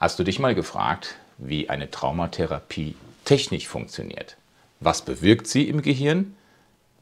[0.00, 4.36] Hast du dich mal gefragt, wie eine Traumatherapie technisch funktioniert?
[4.78, 6.36] Was bewirkt sie im Gehirn?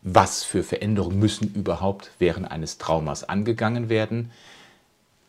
[0.00, 4.30] Was für Veränderungen müssen überhaupt während eines Traumas angegangen werden?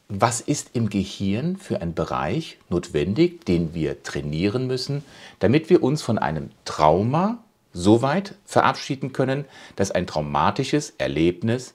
[0.07, 5.03] Was ist im Gehirn für ein Bereich notwendig, den wir trainieren müssen,
[5.39, 7.39] damit wir uns von einem Trauma
[7.73, 9.43] so weit verabschieden können,
[9.75, 11.73] dass ein traumatisches Erlebnis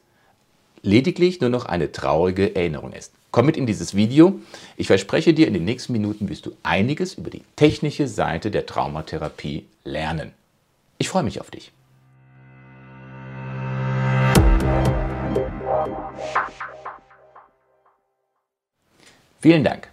[0.80, 3.12] lediglich nur noch eine traurige Erinnerung ist.
[3.32, 4.38] Komm mit in dieses Video.
[4.76, 8.66] Ich verspreche dir, in den nächsten Minuten wirst du einiges über die technische Seite der
[8.66, 10.32] Traumatherapie lernen.
[10.98, 11.72] Ich freue mich auf dich.
[19.40, 19.88] Vielen Dank.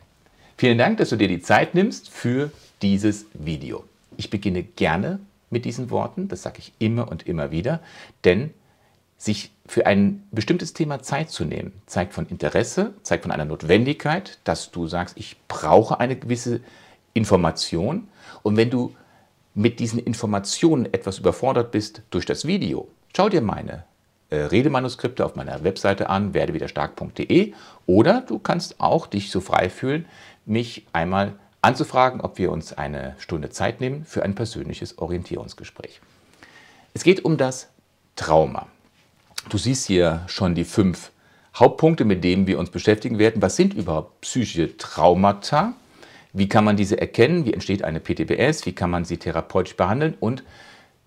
[0.57, 3.85] Vielen Dank, dass du dir die Zeit nimmst für dieses Video.
[4.17, 7.79] Ich beginne gerne mit diesen Worten, das sage ich immer und immer wieder,
[8.25, 8.53] denn
[9.17, 14.39] sich für ein bestimmtes Thema Zeit zu nehmen, zeigt von Interesse, zeigt von einer Notwendigkeit,
[14.43, 16.61] dass du sagst, ich brauche eine gewisse
[17.13, 18.07] Information.
[18.41, 18.95] Und wenn du
[19.53, 23.83] mit diesen Informationen etwas überfordert bist durch das Video, schau dir meine
[24.31, 27.53] äh, Redemanuskripte auf meiner Webseite an, werdewiderstark.de
[27.85, 30.07] oder du kannst auch dich so frei fühlen,
[30.47, 36.01] mich einmal anzufragen, ob wir uns eine Stunde Zeit nehmen für ein persönliches Orientierungsgespräch.
[36.95, 37.69] Es geht um das
[38.15, 38.65] Trauma.
[39.47, 41.11] Du siehst hier schon die fünf
[41.55, 43.41] Hauptpunkte, mit denen wir uns beschäftigen werden.
[43.41, 45.73] Was sind überhaupt psychische Traumata?
[46.33, 47.45] Wie kann man diese erkennen?
[47.45, 48.65] Wie entsteht eine PTBS?
[48.65, 50.15] Wie kann man sie therapeutisch behandeln?
[50.19, 50.43] Und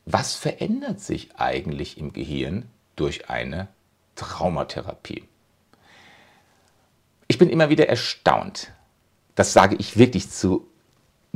[0.04, 2.64] was verändert sich eigentlich im Gehirn
[2.96, 3.68] durch eine
[4.16, 5.24] Traumatherapie?
[7.28, 8.72] Ich bin immer wieder erstaunt.
[9.34, 10.68] Das sage ich wirklich zu,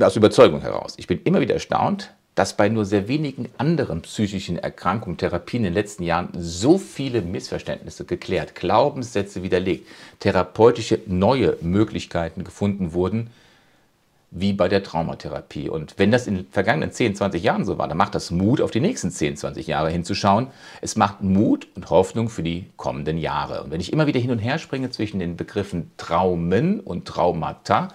[0.00, 0.94] aus Überzeugung heraus.
[0.96, 5.72] Ich bin immer wieder erstaunt, dass bei nur sehr wenigen anderen psychischen Erkrankungen, Therapien in
[5.72, 9.88] den letzten Jahren so viele Missverständnisse geklärt, Glaubenssätze widerlegt,
[10.20, 13.30] therapeutische neue Möglichkeiten gefunden wurden,
[14.30, 15.70] wie bei der Traumatherapie.
[15.70, 18.60] Und wenn das in den vergangenen 10, 20 Jahren so war, dann macht das Mut,
[18.60, 20.48] auf die nächsten 10, 20 Jahre hinzuschauen.
[20.82, 23.62] Es macht Mut und Hoffnung für die kommenden Jahre.
[23.62, 27.88] Und wenn ich immer wieder hin und her springe zwischen den Begriffen Traumen und Traumata,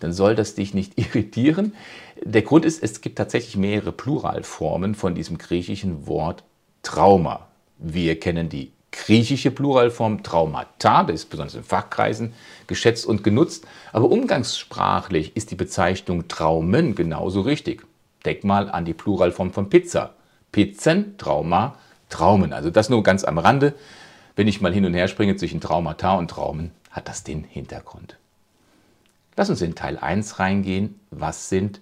[0.00, 1.74] dann soll das dich nicht irritieren.
[2.22, 6.44] Der Grund ist, es gibt tatsächlich mehrere Pluralformen von diesem griechischen Wort
[6.82, 7.46] Trauma.
[7.78, 12.32] Wir kennen die griechische Pluralform Traumata, das ist besonders in Fachkreisen
[12.66, 17.86] geschätzt und genutzt, aber umgangssprachlich ist die Bezeichnung Traumen genauso richtig.
[18.24, 20.14] Denk mal an die Pluralform von Pizza.
[20.50, 21.76] Pizzen, Trauma,
[22.08, 22.52] Traumen.
[22.52, 23.74] Also das nur ganz am Rande.
[24.34, 28.16] Wenn ich mal hin und her springe zwischen Traumata und Traumen, hat das den Hintergrund.
[29.36, 30.98] Lass uns in Teil 1 reingehen.
[31.10, 31.80] Was sind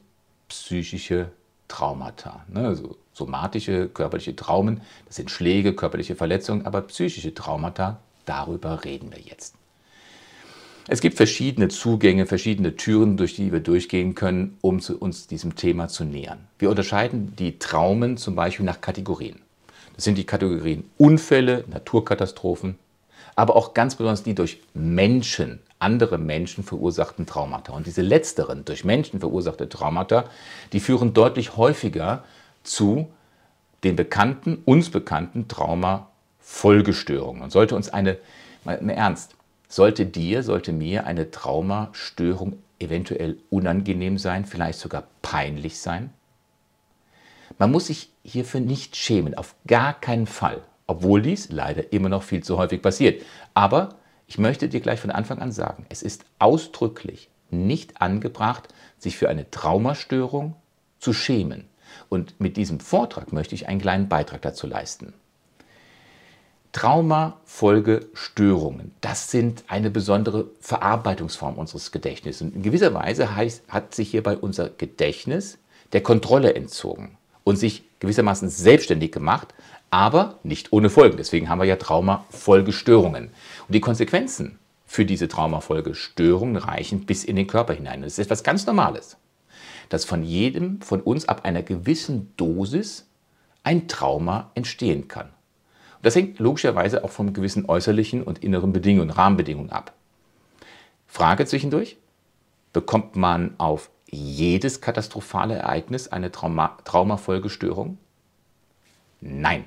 [0.48, 1.31] psychische
[1.69, 2.44] Traumata?
[2.48, 9.12] Ne, also somatische, körperliche Traumen, das sind Schläge, körperliche Verletzungen, aber psychische Traumata, darüber reden
[9.12, 9.54] wir jetzt.
[10.88, 15.88] Es gibt verschiedene Zugänge, verschiedene Türen, durch die wir durchgehen können, um uns diesem Thema
[15.88, 16.41] zu nähern.
[16.59, 19.41] Wir unterscheiden die Traumen zum Beispiel nach Kategorien.
[19.94, 22.76] Das sind die Kategorien Unfälle, Naturkatastrophen,
[23.36, 27.75] aber auch ganz besonders die durch Menschen andere Menschen verursachten Traumata.
[27.75, 30.25] Und diese letzteren, durch Menschen verursachte Traumata,
[30.72, 32.25] die führen deutlich häufiger
[32.62, 33.09] zu
[33.84, 37.43] den bekannten, uns bekannten Traumafolgestörungen.
[37.43, 38.17] Und sollte uns eine,
[38.65, 39.37] mal im Ernst,
[39.69, 46.11] sollte dir, sollte mir eine Traumastörung eventuell unangenehm sein, vielleicht sogar peinlich sein?
[47.59, 52.22] Man muss sich hierfür nicht schämen, auf gar keinen Fall, obwohl dies leider immer noch
[52.22, 53.22] viel zu häufig passiert.
[53.53, 58.68] Aber ich möchte dir gleich von Anfang an sagen, es ist ausdrücklich nicht angebracht,
[58.98, 60.56] sich für eine Traumastörung
[60.98, 61.64] zu schämen.
[62.08, 65.12] Und mit diesem Vortrag möchte ich einen kleinen Beitrag dazu leisten.
[66.72, 72.42] Traumafolgestörungen, das sind eine besondere Verarbeitungsform unseres Gedächtnisses.
[72.42, 75.58] Und in gewisser Weise heißt, hat sich hierbei unser Gedächtnis
[75.92, 79.54] der Kontrolle entzogen und sich gewissermaßen selbstständig gemacht,
[79.91, 81.17] aber nicht ohne Folgen.
[81.17, 83.27] Deswegen haben wir ja Traumafolgestörungen.
[83.27, 88.03] Und die Konsequenzen für diese Traumafolgestörungen reichen bis in den Körper hinein.
[88.03, 89.16] Das ist etwas ganz Normales,
[89.89, 93.07] dass von jedem von uns ab einer gewissen Dosis
[93.63, 95.27] ein Trauma entstehen kann.
[95.27, 99.95] Und das hängt logischerweise auch von gewissen äußerlichen und inneren Bedingungen, Rahmenbedingungen ab.
[101.07, 101.97] Frage zwischendurch,
[102.72, 107.98] bekommt man auf jedes katastrophale Ereignis eine Trauma Traumafolgestörung?
[109.21, 109.65] Nein.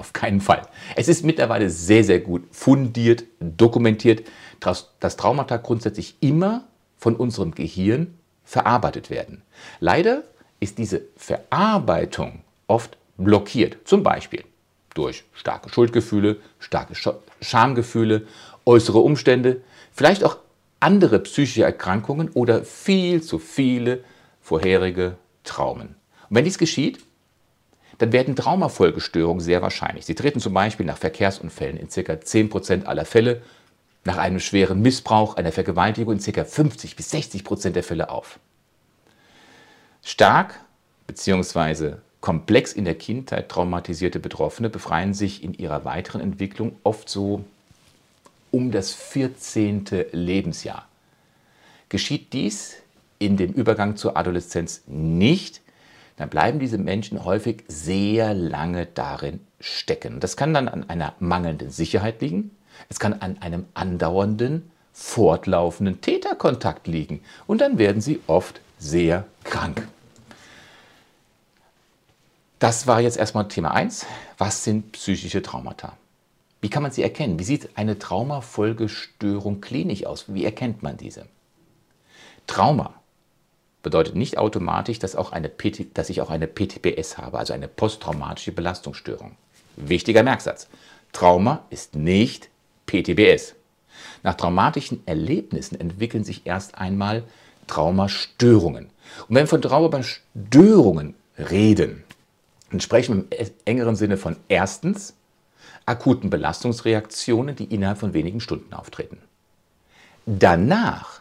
[0.00, 0.62] Auf keinen Fall.
[0.96, 4.26] Es ist mittlerweile sehr, sehr gut fundiert, dokumentiert,
[4.58, 6.64] dass Traumata grundsätzlich immer
[6.96, 9.42] von unserem Gehirn verarbeitet werden.
[9.78, 10.24] Leider
[10.58, 13.76] ist diese Verarbeitung oft blockiert.
[13.84, 14.42] Zum Beispiel
[14.94, 16.94] durch starke Schuldgefühle, starke
[17.42, 18.26] Schamgefühle,
[18.64, 19.60] äußere Umstände,
[19.92, 20.38] vielleicht auch
[20.80, 24.02] andere psychische Erkrankungen oder viel zu viele
[24.40, 25.88] vorherige Traumen.
[26.30, 27.00] Und wenn dies geschieht,
[28.00, 30.06] dann werden Traumafolgestörungen sehr wahrscheinlich.
[30.06, 32.14] Sie treten zum Beispiel nach Verkehrsunfällen in ca.
[32.14, 33.42] 10% aller Fälle,
[34.04, 36.44] nach einem schweren Missbrauch, einer Vergewaltigung in ca.
[36.44, 38.40] 50 bis 60% der Fälle auf.
[40.02, 40.58] Stark
[41.08, 41.96] bzw.
[42.22, 47.44] komplex in der Kindheit traumatisierte Betroffene befreien sich in ihrer weiteren Entwicklung oft so
[48.50, 49.84] um das 14.
[50.12, 50.88] Lebensjahr.
[51.90, 52.76] Geschieht dies
[53.18, 55.60] in dem Übergang zur Adoleszenz nicht,
[56.16, 60.20] dann bleiben diese Menschen häufig sehr lange darin stecken.
[60.20, 62.50] Das kann dann an einer mangelnden Sicherheit liegen,
[62.88, 69.86] es kann an einem andauernden, fortlaufenden Täterkontakt liegen und dann werden sie oft sehr krank.
[72.58, 74.04] Das war jetzt erstmal Thema 1.
[74.36, 75.96] Was sind psychische Traumata?
[76.60, 77.38] Wie kann man sie erkennen?
[77.38, 80.26] Wie sieht eine Traumafolgestörung klinisch aus?
[80.28, 81.26] Wie erkennt man diese?
[82.46, 82.99] Trauma
[83.82, 87.68] bedeutet nicht automatisch, dass, auch eine PT, dass ich auch eine PTBS habe, also eine
[87.68, 89.36] posttraumatische Belastungsstörung.
[89.76, 90.68] Wichtiger Merksatz.
[91.12, 92.50] Trauma ist nicht
[92.86, 93.54] PTBS.
[94.22, 97.24] Nach traumatischen Erlebnissen entwickeln sich erst einmal
[97.66, 98.86] Traumastörungen.
[99.28, 102.04] Und wenn wir von Traumastörungen reden,
[102.70, 105.14] dann sprechen wir im engeren Sinne von erstens
[105.86, 109.18] akuten Belastungsreaktionen, die innerhalb von wenigen Stunden auftreten.
[110.26, 111.20] Danach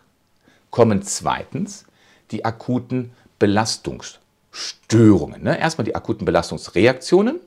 [0.69, 1.85] kommen zweitens
[2.31, 5.43] die akuten Belastungsstörungen.
[5.43, 5.59] Ne?
[5.59, 7.39] Erstmal die akuten Belastungsreaktionen,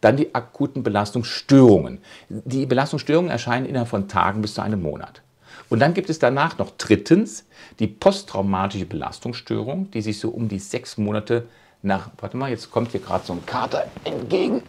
[0.00, 1.98] dann die akuten Belastungsstörungen.
[2.28, 5.22] Die Belastungsstörungen erscheinen innerhalb von Tagen bis zu einem Monat.
[5.68, 7.44] Und dann gibt es danach noch drittens
[7.78, 11.46] die posttraumatische Belastungsstörung, die sich so um die sechs Monate
[11.82, 14.62] nach, warte mal, jetzt kommt hier gerade so ein Kater entgegen.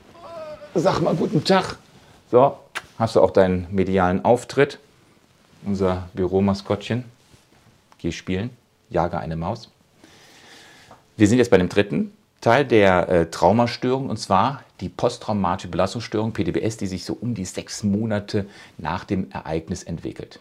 [0.73, 1.75] Sag mal guten Tag.
[2.29, 2.57] So,
[2.97, 4.79] hast du auch deinen medialen Auftritt.
[5.65, 7.03] Unser Büromaskottchen.
[7.97, 8.60] Geh spielen
[8.91, 9.71] jage eine Maus.
[11.17, 12.11] Wir sind jetzt bei dem dritten
[12.41, 17.45] Teil der äh, Traumastörung und zwar die posttraumatische Belastungsstörung, PTBS, die sich so um die
[17.45, 18.45] sechs Monate
[18.77, 20.39] nach dem Ereignis entwickelt.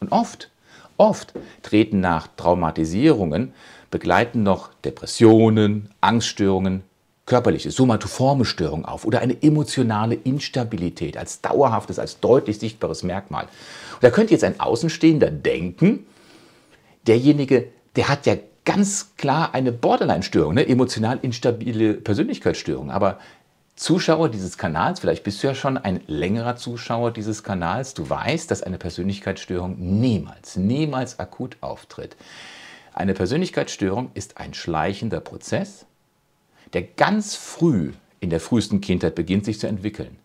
[0.00, 0.50] Und oft,
[0.96, 3.52] oft treten nach Traumatisierungen
[3.90, 6.82] begleiten noch Depressionen, Angststörungen,
[7.26, 13.44] körperliche, somatoforme Störungen auf oder eine emotionale Instabilität als dauerhaftes, als deutlich sichtbares Merkmal.
[13.94, 16.06] Und da könnte jetzt ein Außenstehender denken,
[17.06, 22.90] derjenige, der hat ja ganz klar eine Borderline-Störung, eine emotional instabile Persönlichkeitsstörung.
[22.90, 23.18] Aber
[23.76, 28.50] Zuschauer dieses Kanals, vielleicht bist du ja schon ein längerer Zuschauer dieses Kanals, du weißt,
[28.50, 32.16] dass eine Persönlichkeitsstörung niemals, niemals akut auftritt.
[32.94, 35.84] Eine Persönlichkeitsstörung ist ein schleichender Prozess,
[36.72, 40.16] der ganz früh in der frühesten Kindheit beginnt sich zu entwickeln.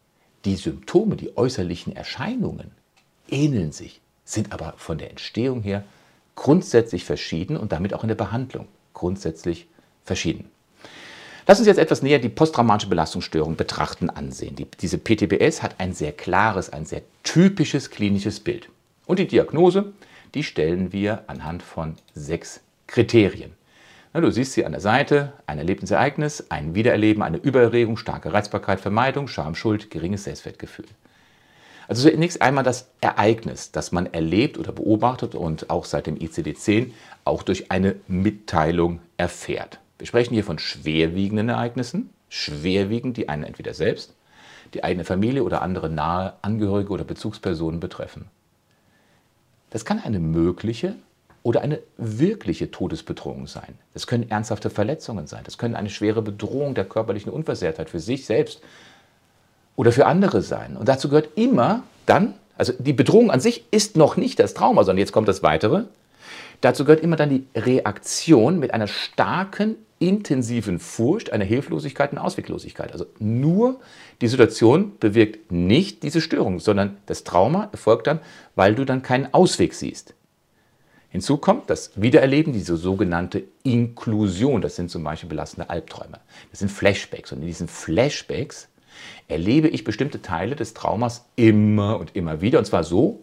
[0.45, 2.71] Die Symptome, die äußerlichen Erscheinungen
[3.29, 5.83] ähneln sich, sind aber von der Entstehung her
[6.41, 9.67] grundsätzlich verschieden und damit auch in der Behandlung grundsätzlich
[10.03, 10.49] verschieden.
[11.45, 14.55] Lass uns jetzt etwas näher die posttraumatische Belastungsstörung betrachten, ansehen.
[14.55, 18.69] Die, diese PTBS hat ein sehr klares, ein sehr typisches klinisches Bild.
[19.05, 19.93] Und die Diagnose,
[20.33, 23.51] die stellen wir anhand von sechs Kriterien.
[24.11, 29.27] Du siehst sie an der Seite, ein Erlebnisereignis, ein Wiedererleben, eine Übererregung, starke Reizbarkeit, Vermeidung,
[29.27, 30.87] Scham, Schuld, geringes Selbstwertgefühl.
[31.91, 36.91] Also zunächst einmal das Ereignis, das man erlebt oder beobachtet und auch seit dem ICD-10
[37.25, 39.81] auch durch eine Mitteilung erfährt.
[39.97, 44.15] Wir sprechen hier von schwerwiegenden Ereignissen, schwerwiegend, die einen entweder selbst,
[44.73, 48.27] die eigene Familie oder andere nahe Angehörige oder Bezugspersonen betreffen.
[49.69, 50.95] Das kann eine mögliche
[51.43, 53.77] oder eine wirkliche Todesbedrohung sein.
[53.93, 55.43] Das können ernsthafte Verletzungen sein.
[55.43, 58.61] Das können eine schwere Bedrohung der körperlichen Unversehrtheit für sich selbst
[59.75, 60.77] oder für andere sein.
[60.77, 64.83] Und dazu gehört immer dann, also die Bedrohung an sich ist noch nicht das Trauma,
[64.83, 65.85] sondern jetzt kommt das Weitere.
[66.61, 72.91] Dazu gehört immer dann die Reaktion mit einer starken, intensiven Furcht, einer Hilflosigkeit und Ausweglosigkeit.
[72.91, 73.79] Also nur
[74.21, 78.19] die Situation bewirkt nicht diese Störung, sondern das Trauma erfolgt dann,
[78.55, 80.13] weil du dann keinen Ausweg siehst.
[81.09, 84.61] Hinzu kommt das Wiedererleben, diese sogenannte Inklusion.
[84.61, 86.19] Das sind zum Beispiel belastende Albträume.
[86.51, 87.31] Das sind Flashbacks.
[87.31, 88.69] Und in diesen Flashbacks
[89.27, 92.59] erlebe ich bestimmte Teile des Traumas immer und immer wieder.
[92.59, 93.21] Und zwar so,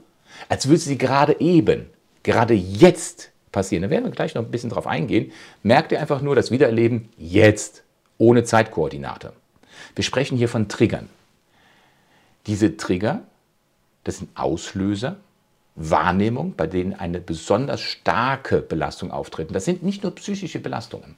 [0.49, 1.87] als würde sie gerade eben,
[2.23, 3.83] gerade jetzt passieren.
[3.83, 5.33] Da werden wir gleich noch ein bisschen drauf eingehen.
[5.63, 7.83] Merkt ihr einfach nur das Wiedererleben jetzt,
[8.19, 9.33] ohne Zeitkoordinate.
[9.95, 11.09] Wir sprechen hier von Triggern.
[12.47, 13.23] Diese Trigger,
[14.05, 15.17] das sind Auslöser,
[15.79, 19.55] Wahrnehmung, bei denen eine besonders starke Belastung auftritt.
[19.55, 21.17] Das sind nicht nur psychische Belastungen.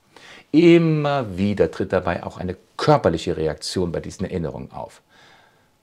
[0.52, 5.00] Immer wieder tritt dabei auch eine körperliche Reaktion bei diesen Erinnerungen auf.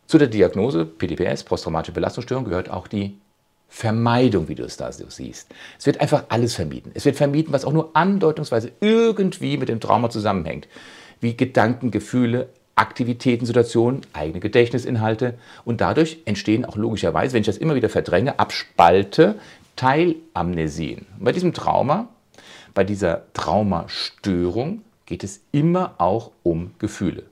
[0.06, 3.18] Zu der Diagnose PTBS, posttraumatische Belastungsstörung, gehört auch die
[3.68, 5.50] Vermeidung, wie du es da so siehst.
[5.78, 6.92] Es wird einfach alles vermieden.
[6.94, 10.68] Es wird vermieden, was auch nur andeutungsweise irgendwie mit dem Trauma zusammenhängt.
[11.20, 15.38] Wie Gedanken, Gefühle, Aktivitäten, Situationen, eigene Gedächtnisinhalte.
[15.66, 19.36] Und dadurch entstehen auch logischerweise, wenn ich das immer wieder verdränge, abspalte,
[19.76, 21.06] Teilamnesien.
[21.18, 22.10] Und bei diesem Trauma,
[22.74, 27.24] bei dieser Traumastörung geht es immer auch um Gefühle.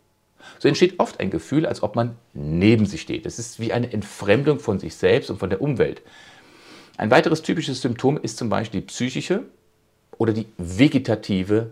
[0.60, 3.26] So entsteht oft ein Gefühl, als ob man neben sich steht.
[3.26, 6.02] Es ist wie eine Entfremdung von sich selbst und von der Umwelt.
[6.98, 9.44] Ein weiteres typisches Symptom ist zum Beispiel die psychische
[10.18, 11.72] oder die vegetative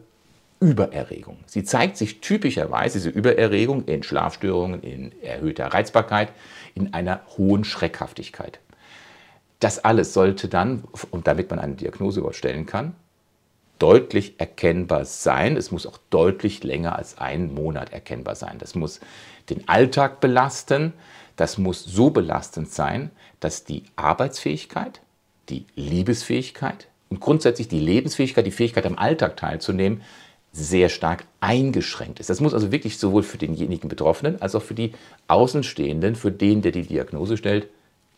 [0.72, 1.38] Übererregung.
[1.46, 6.29] Sie zeigt sich typischerweise, diese Übererregung, in Schlafstörungen, in erhöhter Reizbarkeit,
[6.74, 8.60] in einer hohen Schreckhaftigkeit.
[9.60, 12.96] Das alles sollte dann, und damit man eine Diagnose überhaupt stellen kann,
[13.79, 15.58] deutlich erkennbar sein.
[15.58, 18.58] Es muss auch deutlich länger als einen Monat erkennbar sein.
[18.58, 19.00] Das muss
[19.50, 20.93] den Alltag belasten.
[21.36, 25.01] Das muss so belastend sein, dass die Arbeitsfähigkeit,
[25.50, 30.01] die Liebesfähigkeit und grundsätzlich die Lebensfähigkeit, die Fähigkeit am Alltag teilzunehmen,
[30.53, 32.29] sehr stark eingeschränkt ist.
[32.29, 34.93] Das muss also wirklich sowohl für denjenigen Betroffenen als auch für die
[35.27, 37.67] Außenstehenden, für den, der die Diagnose stellt,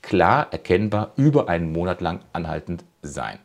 [0.02, 3.40] klar erkennbar über einen Monat lang anhaltend sein.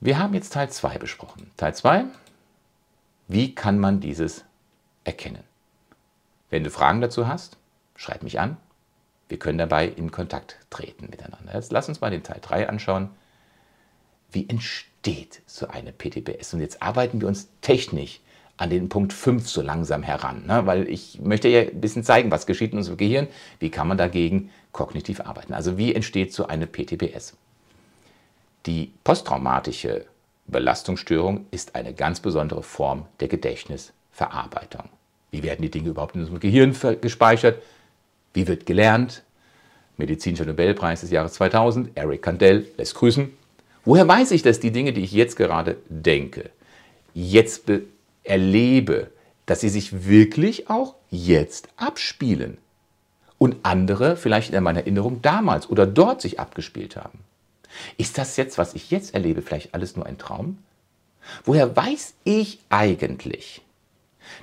[0.00, 1.50] Wir haben jetzt Teil 2 besprochen.
[1.56, 2.04] Teil 2,
[3.26, 4.44] wie kann man dieses
[5.02, 5.42] erkennen?
[6.50, 7.56] Wenn du Fragen dazu hast,
[7.96, 8.58] schreib mich an.
[9.28, 11.54] Wir können dabei in Kontakt treten miteinander.
[11.54, 13.08] Jetzt lass uns mal den Teil 3 anschauen.
[14.30, 14.93] Wie entsteht
[15.46, 16.54] so eine PTBS?
[16.54, 18.20] Und jetzt arbeiten wir uns technisch
[18.56, 20.64] an den Punkt 5 so langsam heran, ne?
[20.66, 23.26] weil ich möchte ja ein bisschen zeigen, was geschieht in unserem Gehirn,
[23.58, 25.54] wie kann man dagegen kognitiv arbeiten.
[25.54, 27.36] Also wie entsteht so eine PTBS?
[28.66, 30.06] Die posttraumatische
[30.46, 34.84] Belastungsstörung ist eine ganz besondere Form der Gedächtnisverarbeitung.
[35.30, 37.60] Wie werden die Dinge überhaupt in unserem Gehirn gespeichert?
[38.34, 39.24] Wie wird gelernt?
[39.96, 43.32] Medizinischer Nobelpreis des Jahres 2000, Eric Kandel lässt grüßen.
[43.84, 46.50] Woher weiß ich, dass die Dinge, die ich jetzt gerade denke,
[47.12, 47.70] jetzt
[48.22, 49.10] erlebe,
[49.46, 52.56] dass sie sich wirklich auch jetzt abspielen
[53.36, 57.20] und andere vielleicht in meiner Erinnerung damals oder dort sich abgespielt haben?
[57.98, 60.58] Ist das jetzt, was ich jetzt erlebe, vielleicht alles nur ein Traum?
[61.44, 63.62] Woher weiß ich eigentlich,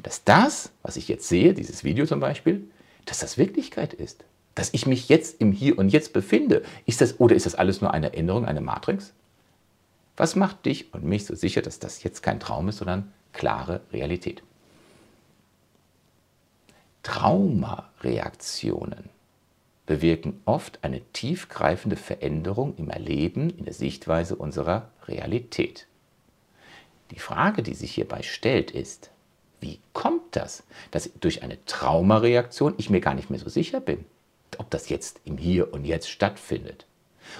[0.04, 2.64] dass das, was ich jetzt sehe, dieses Video zum Beispiel,
[3.06, 4.24] dass das Wirklichkeit ist?
[4.54, 6.64] Dass ich mich jetzt im Hier und Jetzt befinde?
[6.86, 9.14] Ist das, oder ist das alles nur eine Erinnerung, eine Matrix?
[10.18, 13.82] Was macht dich und mich so sicher, dass das jetzt kein Traum ist, sondern klare
[13.92, 14.44] Realität?
[17.04, 19.10] Traumareaktionen
[19.86, 25.88] bewirken oft eine tiefgreifende Veränderung im Erleben, in der Sichtweise unserer Realität.
[27.10, 29.10] Die Frage, die sich hierbei stellt, ist,
[29.60, 34.06] wie kommt das, dass durch eine Traumareaktion ich mir gar nicht mehr so sicher bin,
[34.58, 36.86] ob das jetzt im Hier und Jetzt stattfindet?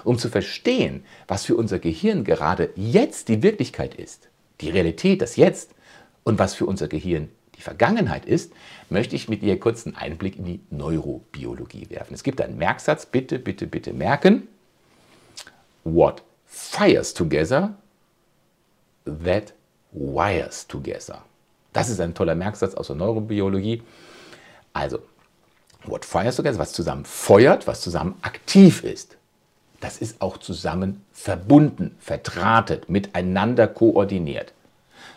[0.04, 4.30] Um zu verstehen, was für unser Gehirn gerade jetzt die Wirklichkeit ist,
[4.62, 5.72] die Realität, das Jetzt,
[6.24, 8.54] und was für unser Gehirn die Vergangenheit ist,
[8.90, 12.14] möchte ich mit dir kurz einen Einblick in die Neurobiologie werfen.
[12.14, 14.48] Es gibt einen Merksatz, bitte, bitte, bitte merken.
[15.84, 17.76] What fires together,
[19.06, 19.54] that
[19.92, 21.24] wires together.
[21.74, 23.82] Das ist ein toller Merksatz aus der Neurobiologie.
[24.74, 25.00] Also,
[25.86, 29.18] what fires together, was zusammen feuert, was zusammen aktiv ist.
[29.82, 34.54] Das ist auch zusammen verbunden, verdrahtet, miteinander koordiniert.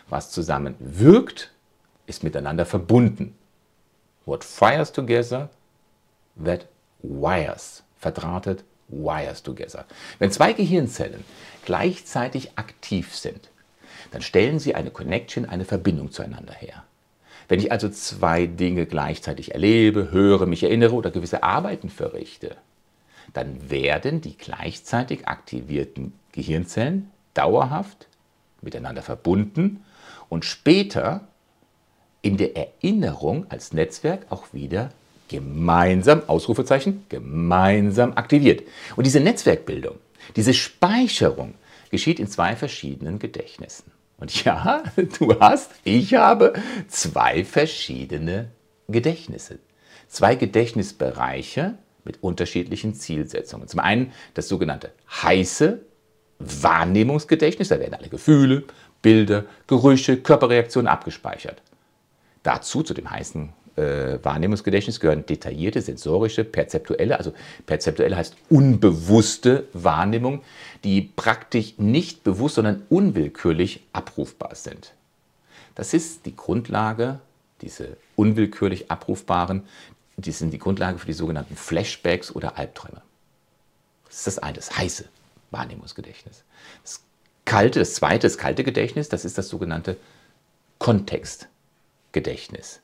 [0.09, 1.51] Was zusammen wirkt,
[2.07, 3.35] ist miteinander verbunden.
[4.25, 5.49] What fires together,
[6.43, 6.67] that
[7.01, 7.83] wires.
[7.97, 9.85] Verdrahtet, wires together.
[10.19, 11.23] Wenn zwei Gehirnzellen
[11.63, 13.49] gleichzeitig aktiv sind,
[14.11, 16.83] dann stellen sie eine Connection, eine Verbindung zueinander her.
[17.47, 22.55] Wenn ich also zwei Dinge gleichzeitig erlebe, höre, mich erinnere oder gewisse Arbeiten verrichte,
[23.33, 28.07] dann werden die gleichzeitig aktivierten Gehirnzellen dauerhaft
[28.61, 29.83] miteinander verbunden
[30.29, 31.27] und später
[32.21, 34.89] in der Erinnerung als Netzwerk auch wieder
[35.27, 38.63] gemeinsam, Ausrufezeichen, gemeinsam aktiviert.
[38.95, 39.97] Und diese Netzwerkbildung,
[40.35, 41.55] diese Speicherung
[41.91, 43.91] geschieht in zwei verschiedenen Gedächtnissen.
[44.17, 44.83] Und ja,
[45.19, 46.53] du hast, ich habe
[46.87, 48.49] zwei verschiedene
[48.87, 49.59] Gedächtnisse.
[50.07, 53.67] Zwei Gedächtnisbereiche mit unterschiedlichen Zielsetzungen.
[53.67, 55.79] Zum einen das sogenannte heiße
[56.39, 58.63] Wahrnehmungsgedächtnis, da werden alle Gefühle,
[59.01, 61.61] Bilder, Gerüche, Körperreaktionen abgespeichert.
[62.43, 67.33] Dazu, zu dem heißen äh, Wahrnehmungsgedächtnis, gehören detaillierte sensorische, perzeptuelle, also
[67.65, 70.41] perzeptuelle heißt unbewusste Wahrnehmung,
[70.83, 74.93] die praktisch nicht bewusst, sondern unwillkürlich abrufbar sind.
[75.75, 77.19] Das ist die Grundlage,
[77.61, 79.63] diese unwillkürlich abrufbaren,
[80.17, 83.01] die sind die Grundlage für die sogenannten Flashbacks oder Albträume.
[84.07, 85.05] Das ist das eine, das heiße
[85.51, 86.43] Wahrnehmungsgedächtnis.
[86.83, 87.01] Das
[87.43, 89.97] kalte, das zweite, das kalte Gedächtnis, das ist das sogenannte
[90.79, 92.79] Kontextgedächtnis.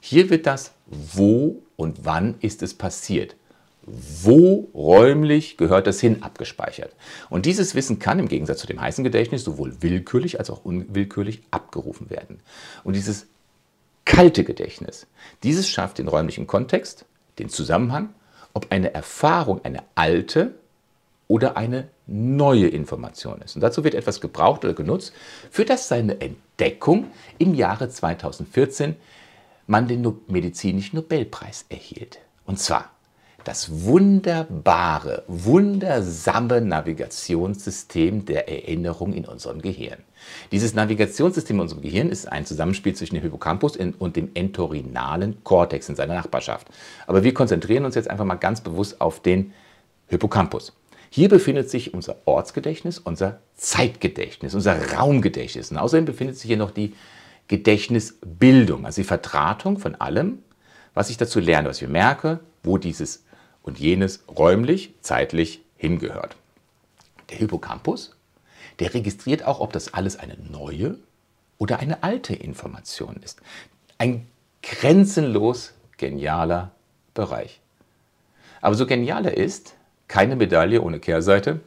[0.00, 3.34] Hier wird das Wo und wann ist es passiert.
[3.82, 6.92] Wo räumlich gehört das hin abgespeichert.
[7.30, 11.42] Und dieses Wissen kann im Gegensatz zu dem heißen Gedächtnis sowohl willkürlich als auch unwillkürlich
[11.50, 12.40] abgerufen werden.
[12.84, 13.26] Und dieses
[14.08, 15.06] kalte Gedächtnis,
[15.42, 17.04] dieses schafft den räumlichen Kontext,
[17.38, 18.14] den Zusammenhang,
[18.54, 20.54] ob eine Erfahrung eine alte
[21.28, 23.54] oder eine neue Information ist.
[23.54, 25.12] Und dazu wird etwas gebraucht oder genutzt,
[25.50, 28.96] für das seine Entdeckung im Jahre 2014
[29.66, 32.18] man den medizinischen Nobelpreis erhielt.
[32.46, 32.90] Und zwar
[33.48, 40.00] das wunderbare, wundersame Navigationssystem der Erinnerung in unserem Gehirn.
[40.52, 45.88] Dieses Navigationssystem in unserem Gehirn ist ein Zusammenspiel zwischen dem Hippocampus und dem entorhinalen Kortex
[45.88, 46.66] in seiner Nachbarschaft.
[47.06, 49.54] Aber wir konzentrieren uns jetzt einfach mal ganz bewusst auf den
[50.08, 50.74] Hippocampus.
[51.08, 55.70] Hier befindet sich unser Ortsgedächtnis, unser Zeitgedächtnis, unser Raumgedächtnis.
[55.70, 56.92] Und außerdem befindet sich hier noch die
[57.46, 60.40] Gedächtnisbildung, also die Vertratung von allem,
[60.92, 63.24] was ich dazu lerne, was ich merke, wo dieses
[63.68, 66.36] und jenes räumlich, zeitlich hingehört.
[67.30, 68.16] Der Hippocampus,
[68.80, 70.98] der registriert auch, ob das alles eine neue
[71.58, 73.40] oder eine alte Information ist.
[73.98, 74.26] Ein
[74.62, 76.72] grenzenlos genialer
[77.14, 77.60] Bereich.
[78.60, 79.74] Aber so genial er ist,
[80.08, 81.60] keine Medaille ohne Kehrseite,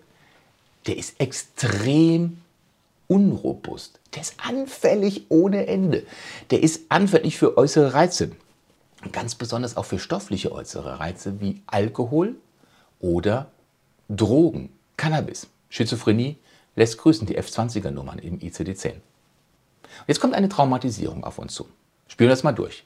[0.87, 2.41] der ist extrem
[3.07, 3.99] unrobust.
[4.15, 6.03] Der ist anfällig ohne Ende.
[6.49, 8.31] Der ist anfällig für äußere Reize.
[9.11, 12.35] Ganz besonders auch für stoffliche äußere Reize wie Alkohol
[12.99, 13.51] oder
[14.09, 15.47] Drogen, Cannabis.
[15.69, 16.37] Schizophrenie
[16.75, 18.95] lässt grüßen die F20er-Nummern im ICD-10.
[20.07, 21.67] Jetzt kommt eine Traumatisierung auf uns zu.
[22.07, 22.85] Spielen wir das mal durch.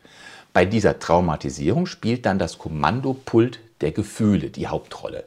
[0.54, 5.26] Bei dieser Traumatisierung spielt dann das Kommandopult der Gefühle die Hauptrolle.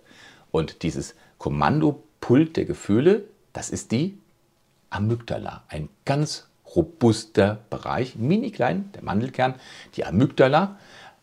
[0.51, 4.19] Und dieses Kommandopult der Gefühle, das ist die
[4.91, 9.55] Amygdala, ein ganz robuster Bereich, mini klein, der Mandelkern,
[9.97, 10.77] die Amygdala,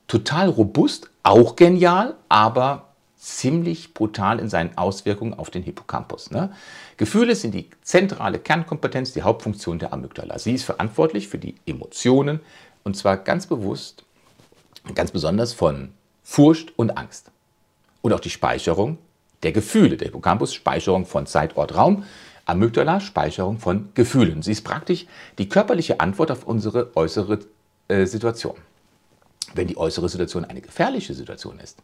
[0.07, 6.29] total robust, auch genial, aber ziemlich brutal in seinen Auswirkungen auf den Hippocampus.
[6.29, 6.51] Ne?
[6.97, 10.37] Gefühle sind die zentrale Kernkompetenz, die Hauptfunktion der Amygdala.
[10.37, 12.39] Sie ist verantwortlich für die Emotionen
[12.83, 14.03] und zwar ganz bewusst,
[14.93, 17.31] ganz besonders von Furcht und Angst.
[18.01, 18.99] Und auch die Speicherung
[19.41, 19.97] der Gefühle.
[19.97, 22.03] Der Hippocampus, Speicherung von Zeit, Ort, Raum.
[22.45, 24.41] Amygdala, Speicherung von Gefühlen.
[24.41, 25.05] Sie ist praktisch
[25.37, 27.39] die körperliche Antwort auf unsere äußere
[27.87, 28.55] äh, Situation.
[29.53, 31.81] Wenn die äußere Situation eine gefährliche Situation ist,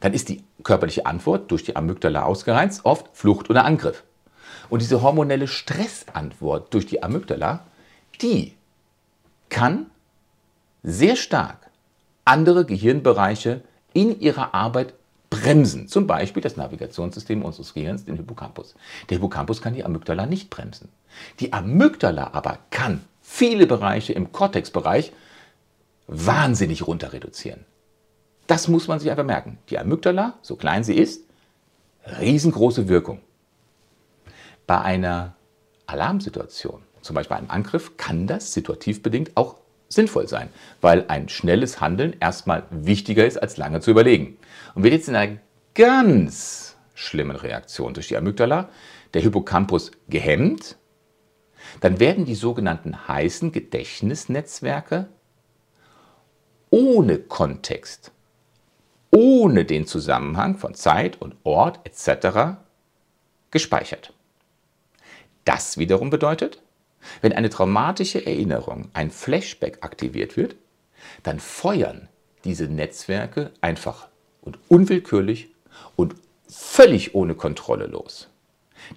[0.00, 4.04] dann ist die körperliche Antwort durch die Amygdala ausgereizt, oft Flucht oder Angriff.
[4.70, 7.66] Und diese hormonelle Stressantwort durch die Amygdala,
[8.22, 8.54] die
[9.48, 9.86] kann
[10.82, 11.70] sehr stark
[12.24, 14.94] andere Gehirnbereiche in ihrer Arbeit
[15.30, 15.86] bremsen.
[15.88, 18.74] Zum Beispiel das Navigationssystem unseres Gehirns, den Hippocampus.
[19.08, 20.88] Der Hippocampus kann die Amygdala nicht bremsen.
[21.38, 25.12] Die Amygdala aber kann viele Bereiche im Cortex-Bereich
[26.08, 27.64] wahnsinnig runter reduzieren.
[28.48, 29.58] Das muss man sich einfach merken.
[29.68, 31.22] Die Amygdala, so klein sie ist,
[32.18, 33.20] riesengroße Wirkung.
[34.66, 35.36] Bei einer
[35.86, 39.59] Alarmsituation, zum Beispiel einem Angriff, kann das situativ bedingt auch
[39.90, 40.48] sinnvoll sein,
[40.80, 44.38] weil ein schnelles Handeln erstmal wichtiger ist, als lange zu überlegen.
[44.74, 45.36] Und wird jetzt in einer
[45.74, 48.70] ganz schlimmen Reaktion durch die Amygdala
[49.12, 50.76] der Hippocampus gehemmt,
[51.80, 55.08] dann werden die sogenannten heißen Gedächtnisnetzwerke
[56.70, 58.12] ohne Kontext,
[59.10, 62.58] ohne den Zusammenhang von Zeit und Ort etc.
[63.50, 64.12] gespeichert.
[65.44, 66.62] Das wiederum bedeutet,
[67.20, 70.56] wenn eine traumatische Erinnerung, ein Flashback aktiviert wird,
[71.22, 72.08] dann feuern
[72.44, 74.08] diese Netzwerke einfach
[74.42, 75.48] und unwillkürlich
[75.96, 76.14] und
[76.48, 78.28] völlig ohne Kontrolle los.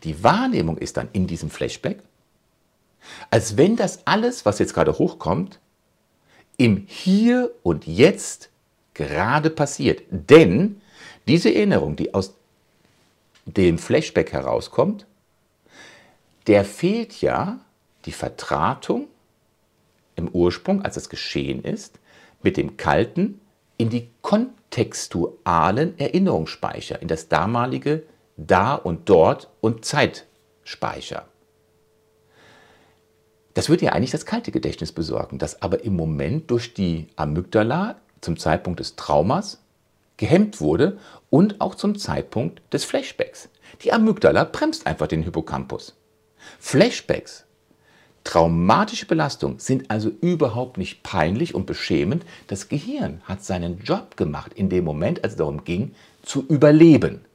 [0.04, 2.00] Die Wahrnehmung ist dann in diesem Flashback,
[3.30, 5.60] als wenn das alles, was jetzt gerade hochkommt,
[6.58, 8.50] im Hier und Jetzt
[8.94, 10.04] gerade passiert.
[10.10, 10.82] Denn
[11.28, 12.36] diese Erinnerung, die aus
[13.46, 15.06] dem Flashback herauskommt,
[16.48, 17.60] der fehlt ja
[18.06, 19.08] die Vertratung
[20.16, 22.00] im Ursprung, als es geschehen ist,
[22.42, 23.42] mit dem kalten
[23.78, 28.04] in die kontextualen Erinnerungsspeicher, in das damalige
[28.38, 31.26] Da und Dort und Zeitspeicher.
[33.54, 37.98] Das würde ja eigentlich das kalte Gedächtnis besorgen, das aber im Moment durch die Amygdala
[38.22, 39.62] zum Zeitpunkt des Traumas
[40.18, 40.98] gehemmt wurde
[41.30, 43.50] und auch zum Zeitpunkt des Flashbacks.
[43.84, 45.96] Die Amygdala bremst einfach den Hippocampus.
[46.60, 47.46] Flashbacks
[48.24, 52.26] Traumatische Belastungen sind also überhaupt nicht peinlich und beschämend.
[52.48, 57.26] Das Gehirn hat seinen Job gemacht in dem Moment, als es darum ging, zu überleben.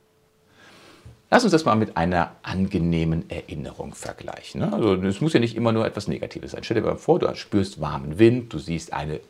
[1.30, 4.62] Lass uns das mal mit einer angenehmen Erinnerung vergleichen.
[4.62, 4.72] Ne?
[4.72, 6.64] Also es muss ja nicht immer nur etwas Negatives sein.
[6.64, 9.20] Stell dir mal vor, du spürst warmen Wind, du siehst eine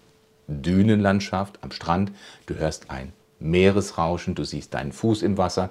[0.47, 2.13] Dünenlandschaft am Strand,
[2.47, 5.71] du hörst ein Meeresrauschen, du siehst deinen Fuß im Wasser,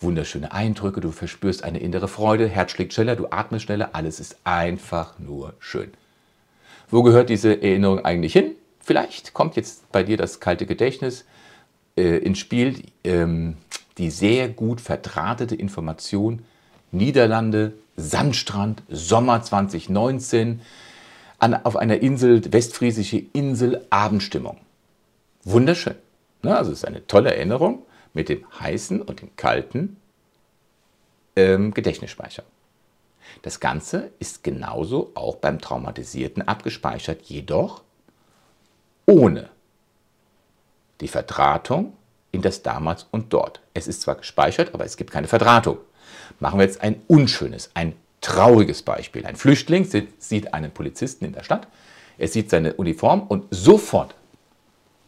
[0.00, 4.38] wunderschöne Eindrücke, du verspürst eine innere Freude, Herz schlägt schneller, du atmest schneller, alles ist
[4.44, 5.92] einfach nur schön.
[6.88, 8.52] Wo gehört diese Erinnerung eigentlich hin?
[8.80, 11.24] Vielleicht kommt jetzt bei dir das kalte Gedächtnis
[11.96, 12.82] äh, ins Spiel.
[13.04, 13.56] Ähm,
[14.00, 16.42] die sehr gut verdrahtete Information
[16.90, 20.62] Niederlande, Sandstrand, Sommer 2019,
[21.38, 24.56] an, auf einer Insel, westfriesische Insel, Abendstimmung.
[25.44, 25.94] Wunderschön.
[26.42, 26.56] Ne?
[26.56, 29.96] Also es ist eine tolle Erinnerung mit dem heißen und dem kalten
[31.36, 32.42] ähm, Gedächtnisspeicher.
[33.42, 37.82] Das Ganze ist genauso auch beim Traumatisierten abgespeichert, jedoch
[39.06, 39.50] ohne
[41.00, 41.94] die Verdrahtung
[42.32, 43.60] in das damals und dort.
[43.74, 45.78] Es ist zwar gespeichert, aber es gibt keine Verdrahtung.
[46.38, 49.26] Machen wir jetzt ein unschönes, ein trauriges Beispiel.
[49.26, 49.84] Ein Flüchtling
[50.18, 51.66] sieht einen Polizisten in der Stadt,
[52.18, 54.14] er sieht seine Uniform und sofort,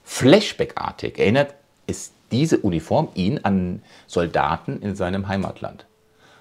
[0.04, 1.54] flashbackartig, erinnert
[1.86, 5.87] es diese Uniform ihn an Soldaten in seinem Heimatland.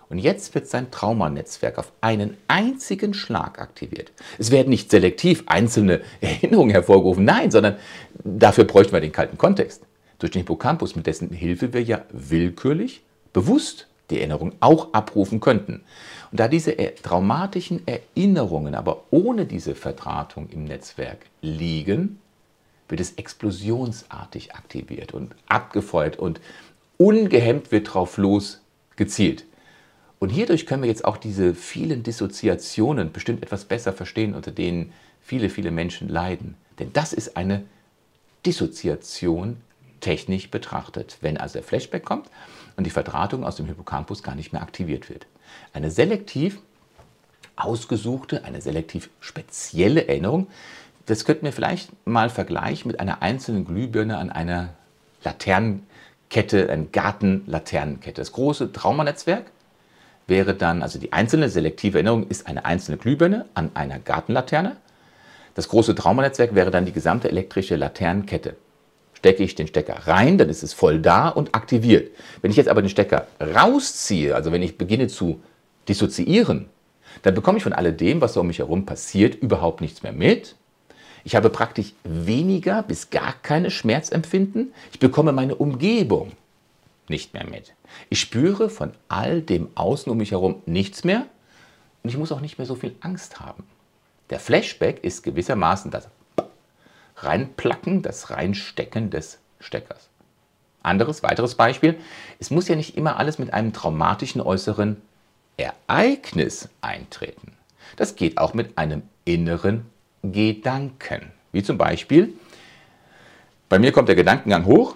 [0.09, 4.11] Und jetzt wird sein Traumanetzwerk auf einen einzigen Schlag aktiviert.
[4.37, 7.77] Es werden nicht selektiv einzelne Erinnerungen hervorgerufen, nein, sondern
[8.23, 9.83] dafür bräuchten wir den kalten Kontext
[10.19, 15.83] durch den Hippocampus, mit dessen Hilfe wir ja willkürlich, bewusst die Erinnerung auch abrufen könnten.
[16.31, 22.19] Und da diese traumatischen Erinnerungen aber ohne diese Verdrahtung im Netzwerk liegen,
[22.91, 26.39] wird es explosionsartig aktiviert und abgefeuert und
[26.97, 28.61] ungehemmt wird drauf los
[28.95, 29.45] gezielt.
[30.19, 34.93] Und hierdurch können wir jetzt auch diese vielen Dissoziationen bestimmt etwas besser verstehen, unter denen
[35.19, 36.55] viele, viele Menschen leiden.
[36.77, 37.63] Denn das ist eine
[38.45, 39.57] Dissoziation
[39.99, 42.29] technisch betrachtet, wenn also der Flashback kommt
[42.75, 45.25] und die Verdrahtung aus dem Hippocampus gar nicht mehr aktiviert wird.
[45.73, 46.59] Eine selektiv
[47.55, 50.47] ausgesuchte, eine selektiv spezielle Erinnerung,
[51.05, 54.69] das könnten wir vielleicht mal vergleichen mit einer einzelnen Glühbirne an einer
[55.23, 58.21] Laternenkette, einer Gartenlaternenkette.
[58.21, 59.51] Das große Traumanetzwerk
[60.27, 64.77] wäre dann, also die einzelne selektive Erinnerung ist eine einzelne Glühbirne an einer Gartenlaterne.
[65.55, 68.55] Das große Traumanetzwerk wäre dann die gesamte elektrische Laternenkette
[69.21, 72.09] stecke ich den Stecker rein, dann ist es voll da und aktiviert.
[72.41, 75.43] Wenn ich jetzt aber den Stecker rausziehe, also wenn ich beginne zu
[75.87, 76.69] dissoziieren,
[77.21, 80.55] dann bekomme ich von alledem, was um mich herum passiert, überhaupt nichts mehr mit.
[81.23, 84.73] Ich habe praktisch weniger bis gar keine Schmerzempfinden.
[84.91, 86.31] Ich bekomme meine Umgebung
[87.07, 87.73] nicht mehr mit.
[88.09, 91.25] Ich spüre von all dem Außen um mich herum nichts mehr
[92.03, 93.63] und ich muss auch nicht mehr so viel Angst haben.
[94.29, 96.07] Der Flashback ist gewissermaßen das
[97.17, 100.09] reinplacken, das Reinstecken des Steckers.
[100.81, 101.99] Anderes, weiteres Beispiel.
[102.39, 104.99] Es muss ja nicht immer alles mit einem traumatischen äußeren
[105.57, 107.53] Ereignis eintreten.
[107.97, 109.85] Das geht auch mit einem inneren
[110.23, 111.31] Gedanken.
[111.51, 112.33] Wie zum Beispiel,
[113.69, 114.95] bei mir kommt der Gedankengang hoch,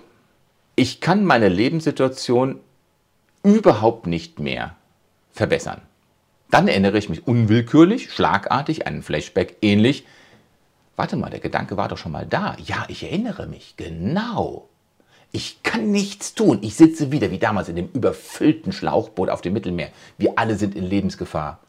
[0.76, 2.60] ich kann meine Lebenssituation
[3.44, 4.76] überhaupt nicht mehr
[5.32, 5.82] verbessern.
[6.50, 10.06] Dann erinnere ich mich unwillkürlich, schlagartig, einen Flashback ähnlich
[10.96, 12.56] Warte mal, der Gedanke war doch schon mal da.
[12.64, 14.70] Ja, ich erinnere mich, genau.
[15.32, 16.60] Ich kann nichts tun.
[16.62, 19.90] Ich sitze wieder wie damals in dem überfüllten Schlauchboot auf dem Mittelmeer.
[20.18, 21.60] Wir alle sind in Lebensgefahr.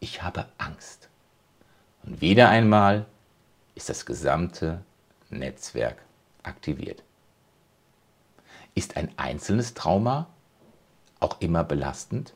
[0.00, 0.97] Ich habe Angst.
[2.08, 3.04] Und wieder einmal
[3.74, 4.80] ist das gesamte
[5.28, 5.98] Netzwerk
[6.42, 7.02] aktiviert.
[8.74, 10.26] Ist ein einzelnes Trauma
[11.20, 12.32] auch immer belastend?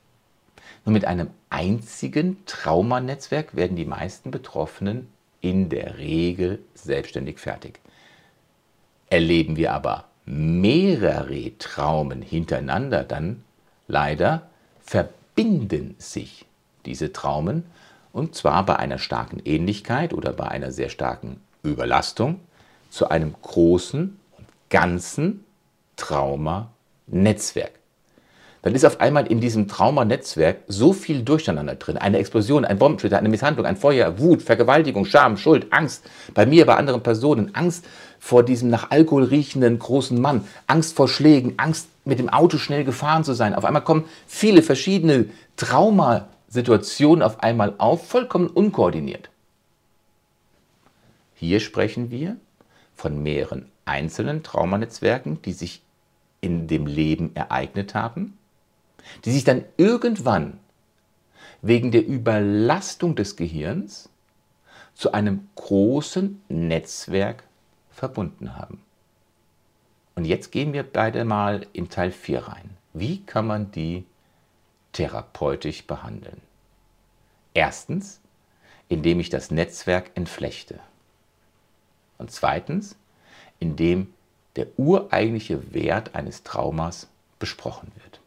[0.84, 5.08] Nur mit einem einzigen Traumanetzwerk werden die meisten Betroffenen
[5.40, 7.80] in der Regel selbstständig fertig.
[9.08, 13.42] Erleben wir aber mehrere Traumen hintereinander, dann
[13.88, 14.50] leider
[14.82, 16.44] verbinden sich
[16.84, 17.64] diese Traumen
[18.12, 22.40] und zwar bei einer starken Ähnlichkeit oder bei einer sehr starken Überlastung
[22.90, 25.44] zu einem großen und ganzen
[25.96, 27.82] Traumanetzwerk
[28.62, 31.98] dann ist auf einmal in diesem Traumanetzwerk so viel Durcheinander drin.
[31.98, 36.04] Eine Explosion, ein Bombenschütter, eine Misshandlung, ein Feuer, Wut, Vergewaltigung, Scham, Schuld, Angst.
[36.32, 37.84] Bei mir, bei anderen Personen, Angst
[38.20, 42.84] vor diesem nach Alkohol riechenden großen Mann, Angst vor Schlägen, Angst mit dem Auto schnell
[42.84, 43.56] gefahren zu sein.
[43.56, 45.26] Auf einmal kommen viele verschiedene
[46.52, 49.30] Traumasituationen auf einmal auf, vollkommen unkoordiniert.
[51.34, 52.36] Hier sprechen wir
[52.94, 55.82] von mehreren einzelnen Traumanetzwerken, die sich
[56.40, 58.38] in dem Leben ereignet haben
[59.24, 60.58] die sich dann irgendwann
[61.60, 64.08] wegen der Überlastung des Gehirns
[64.94, 67.44] zu einem großen Netzwerk
[67.90, 68.80] verbunden haben.
[70.14, 72.70] Und jetzt gehen wir beide mal in Teil 4 rein.
[72.92, 74.04] Wie kann man die
[74.92, 76.40] therapeutisch behandeln?
[77.54, 78.20] Erstens,
[78.88, 80.78] indem ich das Netzwerk entflechte.
[82.18, 82.96] Und zweitens,
[83.58, 84.12] indem
[84.56, 88.20] der ureigentliche Wert eines Traumas besprochen wird.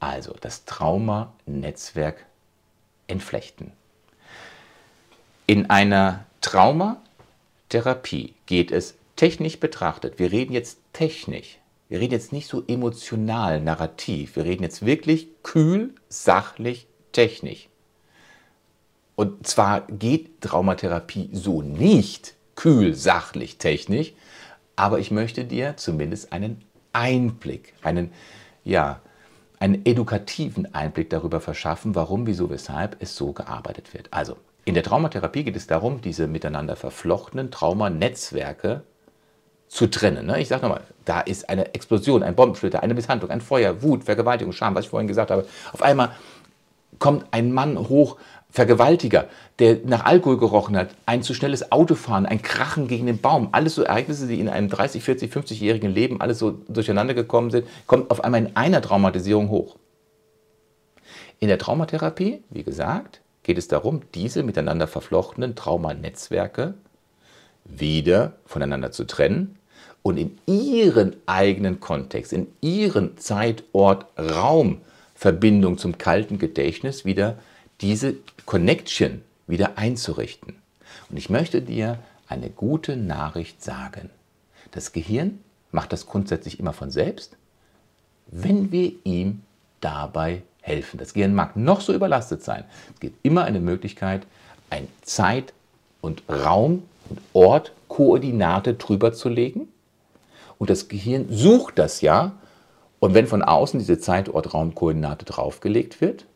[0.00, 2.26] Also das Trauma-Netzwerk
[3.06, 3.72] entflechten.
[5.46, 12.48] In einer Traumatherapie geht es technisch betrachtet, wir reden jetzt technisch, wir reden jetzt nicht
[12.48, 17.68] so emotional, narrativ, wir reden jetzt wirklich kühl, sachlich, technisch.
[19.16, 24.12] Und zwar geht Traumatherapie so nicht kühl, sachlich, technisch,
[24.76, 28.12] aber ich möchte dir zumindest einen Einblick, einen,
[28.64, 29.00] ja,
[29.58, 34.12] einen edukativen Einblick darüber verschaffen, warum, wieso, weshalb es so gearbeitet wird.
[34.12, 38.82] Also, in der Traumatherapie geht es darum, diese miteinander verflochtenen Traumanetzwerke
[39.68, 40.26] zu trennen.
[40.26, 40.40] Ne?
[40.40, 44.52] Ich sage nochmal, da ist eine Explosion, ein Bombensplitter, eine Misshandlung, ein Feuer, Wut, Vergewaltigung,
[44.52, 45.46] Scham, was ich vorhin gesagt habe.
[45.72, 46.10] Auf einmal
[46.98, 48.16] kommt ein Mann hoch,
[48.50, 49.28] Vergewaltiger,
[49.58, 53.74] der nach Alkohol gerochen hat, ein zu schnelles Autofahren, ein Krachen gegen den Baum, alles
[53.74, 58.10] so Ereignisse, die in einem 30, 40, 50-jährigen Leben alles so durcheinander gekommen sind, kommt
[58.10, 59.76] auf einmal in einer Traumatisierung hoch.
[61.40, 66.74] In der Traumatherapie, wie gesagt, geht es darum, diese miteinander verflochtenen Traumanetzwerke
[67.64, 69.57] wieder voneinander zu trennen
[70.02, 74.80] und in ihren eigenen Kontext, in ihren Zeit, Ort, Raum
[75.14, 77.38] Verbindung zum kalten Gedächtnis wieder
[77.80, 78.14] diese
[78.46, 80.54] Connection wieder einzurichten.
[81.10, 84.10] Und ich möchte dir eine gute Nachricht sagen.
[84.70, 85.40] Das Gehirn
[85.72, 87.36] macht das grundsätzlich immer von selbst,
[88.28, 89.42] wenn wir ihm
[89.80, 90.98] dabei helfen.
[90.98, 92.64] Das Gehirn mag noch so überlastet sein.
[92.94, 94.26] Es gibt immer eine Möglichkeit,
[94.70, 95.52] ein Zeit-
[96.00, 99.68] und Raum- und Ort, Koordinate drüber zu legen.
[100.58, 102.32] Und das Gehirn sucht das ja.
[103.00, 106.26] Und wenn von außen diese Zeit, Ort, Raum, Koordinate draufgelegt wird,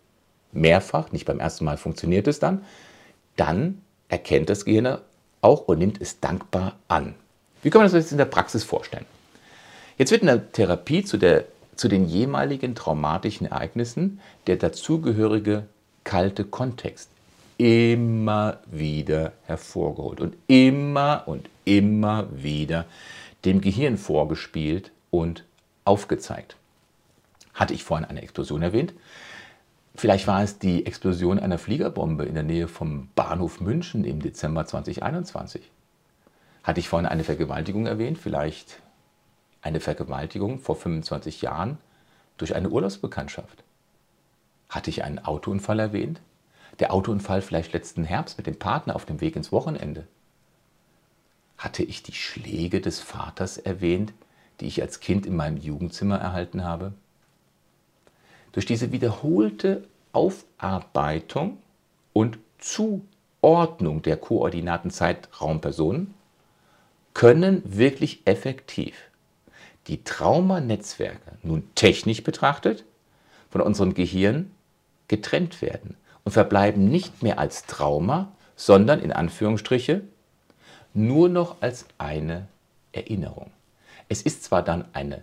[0.53, 2.65] mehrfach, nicht beim ersten Mal funktioniert es dann,
[3.37, 4.99] dann erkennt das Gehirn
[5.41, 7.15] auch und nimmt es dankbar an.
[7.63, 9.07] Wie kann man das jetzt in der Praxis vorstellen?
[9.99, 11.45] Jetzt wird in der Therapie zu, der,
[11.77, 15.65] zu den jeweiligen traumatischen Ereignissen der dazugehörige
[16.05, 17.09] kalte Kontext
[17.59, 22.87] immer wieder hervorgeholt und immer und immer wieder
[23.45, 25.45] dem Gehirn vorgespielt und
[25.85, 26.57] aufgezeigt.
[27.55, 28.95] Hatte ich vorhin eine Explosion erwähnt?
[29.95, 34.65] Vielleicht war es die Explosion einer Fliegerbombe in der Nähe vom Bahnhof München im Dezember
[34.65, 35.71] 2021.
[36.63, 38.19] Hatte ich vorhin eine Vergewaltigung erwähnt?
[38.19, 38.81] Vielleicht
[39.61, 41.79] eine Vergewaltigung vor 25 Jahren
[42.39, 43.63] durch eine Urlaubsbekanntschaft.
[44.69, 46.21] Hatte ich einen Autounfall erwähnt?
[46.79, 50.07] Der Autounfall vielleicht letzten Herbst mit dem Partner auf dem Weg ins Wochenende.
[51.59, 54.13] Hatte ich die Schläge des Vaters erwähnt,
[54.61, 56.93] die ich als Kind in meinem Jugendzimmer erhalten habe?
[58.53, 61.59] Durch diese wiederholte Aufarbeitung
[62.13, 66.15] und Zuordnung der Koordinaten Zeitraumpersonen
[67.15, 68.95] können wirklich effektiv
[69.89, 72.85] die Traumanetzwerke nun technisch betrachtet
[73.51, 74.51] von unserem Gehirn
[75.09, 80.03] getrennt werden und verbleiben nicht mehr als Trauma, sondern in Anführungsstriche
[80.95, 82.49] nur noch als eine
[82.93, 83.51] Erinnerung.
[84.09, 85.23] Es ist zwar dann eine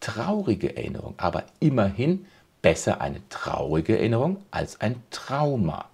[0.00, 2.26] traurige Erinnerung, aber immerhin
[2.62, 5.86] besser eine traurige Erinnerung als ein Trauma.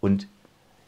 [0.00, 0.26] Und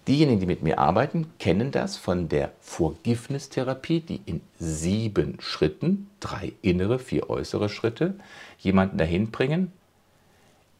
[0.08, 6.52] diejenigen, die mit mir arbeiten, kennen das von der Forgiveness-Therapie, die in sieben Schritten, drei
[6.60, 8.14] innere, vier äußere Schritte,
[8.58, 9.72] jemanden dahin bringen,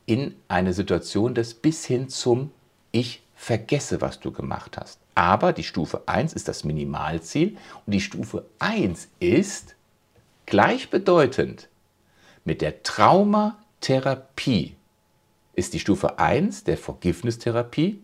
[0.06, 2.50] in eine Situation des bis hin zum
[2.90, 5.00] Ich vergesse, was du gemacht hast.
[5.16, 9.74] Aber die Stufe 1 ist das Minimalziel und die Stufe 1 ist
[10.46, 11.68] gleichbedeutend
[12.44, 14.76] mit der Trauma Therapie
[15.54, 18.00] ist die Stufe 1 der Forgiveness-Therapie,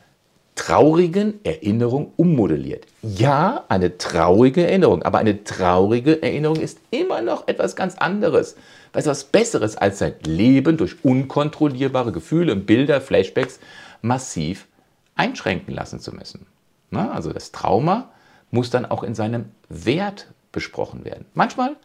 [0.57, 2.87] traurigen Erinnerung ummodelliert.
[3.03, 8.57] Ja, eine traurige Erinnerung, aber eine traurige Erinnerung ist immer noch etwas ganz anderes,
[8.97, 13.61] etwas Besseres als sein Leben durch unkontrollierbare Gefühle und Bilder, Flashbacks
[14.03, 14.67] massiv
[15.15, 16.47] einschränken lassen zu müssen.
[16.91, 18.11] Na, also das Trauma
[18.51, 21.27] muss dann auch in seinem Wert besprochen werden.
[21.35, 21.77] Manchmal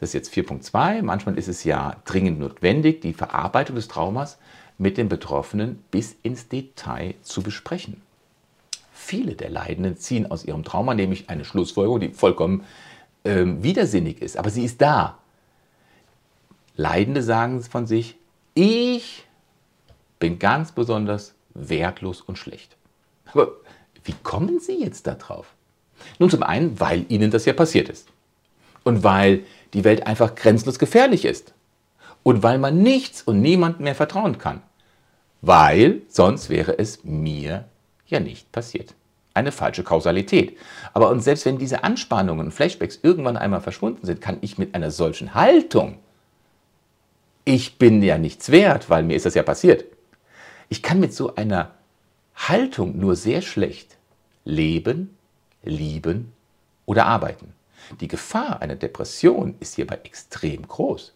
[0.00, 1.02] das ist jetzt 4.2.
[1.02, 4.38] Manchmal ist es ja dringend notwendig, die Verarbeitung des Traumas
[4.78, 8.00] mit den Betroffenen bis ins Detail zu besprechen.
[8.94, 12.64] Viele der Leidenden ziehen aus ihrem Trauma nämlich eine Schlussfolgerung, die vollkommen
[13.24, 15.18] äh, widersinnig ist, aber sie ist da.
[16.76, 18.16] Leidende sagen von sich,
[18.54, 19.24] ich
[20.18, 22.76] bin ganz besonders wertlos und schlecht.
[23.32, 23.48] Aber
[24.04, 25.54] wie kommen Sie jetzt darauf?
[26.18, 28.08] Nun zum einen, weil Ihnen das ja passiert ist.
[28.84, 31.52] Und weil die Welt einfach grenzenlos gefährlich ist.
[32.22, 34.62] Und weil man nichts und niemandem mehr vertrauen kann.
[35.42, 37.64] Weil sonst wäre es mir
[38.06, 38.94] ja nicht passiert.
[39.32, 40.56] Eine falsche Kausalität.
[40.92, 44.74] Aber und selbst wenn diese Anspannungen und Flashbacks irgendwann einmal verschwunden sind, kann ich mit
[44.74, 45.98] einer solchen Haltung,
[47.50, 49.84] ich bin ja nichts wert, weil mir ist das ja passiert.
[50.68, 51.72] Ich kann mit so einer
[52.36, 53.96] Haltung nur sehr schlecht
[54.44, 55.16] leben,
[55.64, 56.32] lieben
[56.86, 57.52] oder arbeiten.
[58.00, 61.12] Die Gefahr einer Depression ist hierbei extrem groß.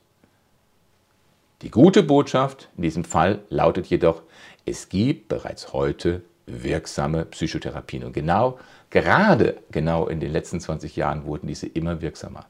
[1.62, 4.22] Die gute Botschaft in diesem Fall lautet jedoch,
[4.66, 8.02] es gibt bereits heute wirksame Psychotherapien.
[8.02, 8.58] Und genau,
[8.90, 12.44] gerade genau in den letzten 20 Jahren wurden diese immer wirksamer.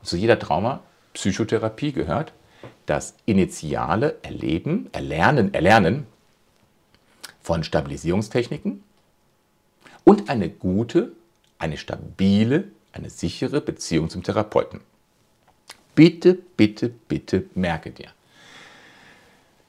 [0.00, 2.32] Und zu jeder Trauma-Psychotherapie gehört
[2.88, 6.06] das initiale Erleben, Erlernen, Erlernen
[7.40, 8.82] von Stabilisierungstechniken
[10.04, 11.12] und eine gute,
[11.58, 14.80] eine stabile eine sichere Beziehung zum Therapeuten.
[15.94, 18.08] Bitte, bitte, bitte merke dir.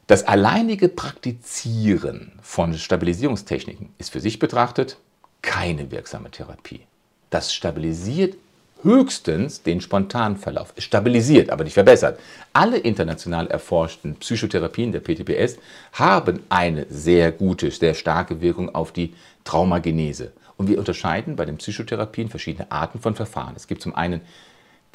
[0.07, 4.97] Das alleinige Praktizieren von Stabilisierungstechniken ist für sich betrachtet
[5.41, 6.81] keine wirksame Therapie.
[7.29, 8.35] Das stabilisiert
[8.83, 10.73] höchstens den Spontanverlauf.
[10.75, 12.19] Es stabilisiert, aber nicht verbessert.
[12.53, 15.57] Alle international erforschten Psychotherapien der PTBS
[15.93, 19.13] haben eine sehr gute, sehr starke Wirkung auf die
[19.43, 20.31] Traumagenese.
[20.57, 23.53] Und wir unterscheiden bei den Psychotherapien verschiedene Arten von Verfahren.
[23.55, 24.21] Es gibt zum einen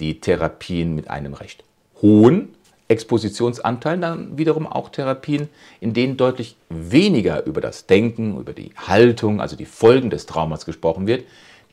[0.01, 1.65] die Therapien mit einem recht
[2.03, 2.55] hohen
[2.89, 5.49] Expositionsanteil, dann wiederum auch Therapien,
[5.81, 10.67] in denen deutlich weniger über das Denken, über die Haltung, also die Folgen des Traumas
[10.67, 11.25] gesprochen wird,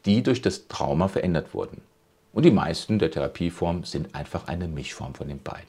[0.05, 1.81] die durch das Trauma verändert wurden.
[2.33, 5.67] Und die meisten der Therapieformen sind einfach eine Mischform von den beiden.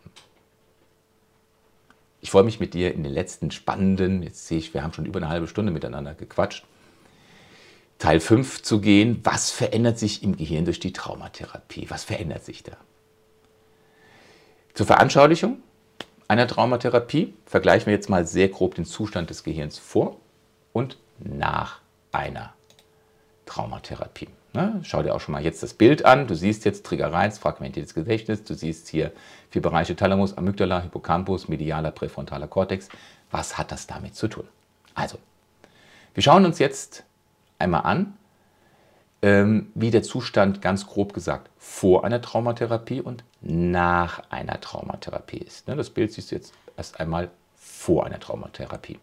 [2.21, 5.07] Ich freue mich mit dir in den letzten spannenden, jetzt sehe ich, wir haben schon
[5.07, 6.65] über eine halbe Stunde miteinander gequatscht,
[7.99, 11.87] Teil 5 zu gehen, was verändert sich im Gehirn durch die Traumatherapie?
[11.89, 12.77] Was verändert sich da?
[14.75, 15.59] Zur Veranschaulichung
[16.27, 20.17] einer Traumatherapie vergleichen wir jetzt mal sehr grob den Zustand des Gehirns vor
[20.73, 22.55] und nach einer
[23.47, 24.29] Traumatherapie.
[24.55, 24.81] Ne?
[24.83, 26.27] Schau dir auch schon mal jetzt das Bild an.
[26.27, 28.45] Du siehst jetzt Triggerreiz, fragmentiertes Gedächtnis.
[28.45, 29.13] Du siehst hier
[29.51, 32.89] vier Bereiche Thalamus, Amygdala, Hippocampus, medialer, präfrontaler Kortex.
[33.31, 34.47] Was hat das damit zu tun?
[34.95, 35.19] Also,
[36.13, 37.05] wir schauen uns jetzt
[37.59, 38.15] einmal an,
[39.23, 45.69] ähm, wie der Zustand ganz grob gesagt vor einer Traumatherapie und nach einer Traumatherapie ist.
[45.69, 48.99] Ne, das Bild siehst du jetzt erst einmal vor einer Traumatherapie.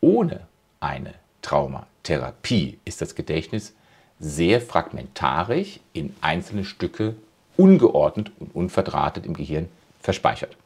[0.00, 0.46] Ohne
[0.78, 1.12] eine
[1.42, 3.74] Traumatherapie ist das Gedächtnis
[4.20, 7.16] sehr fragmentarisch in einzelne Stücke
[7.56, 9.68] ungeordnet und unverdrahtet im Gehirn
[10.00, 10.56] verspeichert.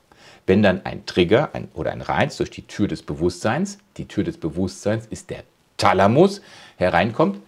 [0.46, 4.24] Wenn dann ein Trigger ein, oder ein Reiz durch die Tür des Bewusstseins, die Tür
[4.24, 5.44] des Bewusstseins ist der
[5.76, 6.42] Thalamus
[6.76, 7.40] hereinkommt,